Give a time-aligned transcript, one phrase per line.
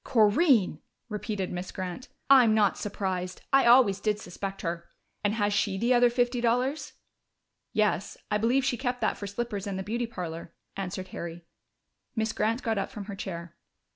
[0.03, 0.79] "Corinne!"
[1.09, 2.07] repeated Miss Grant.
[2.27, 3.43] "I'm not surprised.
[3.53, 4.89] I always did suspect her....
[5.23, 6.93] And has she the other fifty dollars?"
[7.71, 11.45] "Yes, I believe she kept that for slippers and the beauty parlor," answered Harry.
[12.15, 13.55] Miss Grant got up from her chair.